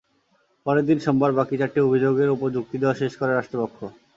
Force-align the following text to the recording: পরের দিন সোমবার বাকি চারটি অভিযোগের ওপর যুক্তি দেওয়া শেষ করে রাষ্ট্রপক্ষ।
পরের 0.65 0.85
দিন 0.89 0.97
সোমবার 1.05 1.31
বাকি 1.37 1.55
চারটি 1.59 1.79
অভিযোগের 1.81 2.29
ওপর 2.35 2.47
যুক্তি 2.55 2.75
দেওয়া 2.79 2.99
শেষ 3.01 3.11
করে 3.19 3.31
রাষ্ট্রপক্ষ। 3.33 3.77